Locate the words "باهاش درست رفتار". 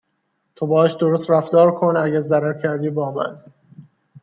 0.67-1.71